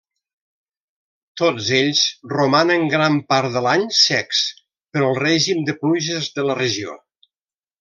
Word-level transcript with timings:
Tots 1.41 1.67
ells 1.79 2.01
romanen 2.31 2.87
gran 2.95 3.19
part 3.35 3.53
de 3.59 3.63
l'any 3.67 3.85
secs 3.99 4.41
pel 4.97 5.07
règim 5.21 5.63
de 5.71 5.77
pluges 5.85 6.33
de 6.41 6.49
la 6.51 6.57
regió. 6.65 6.99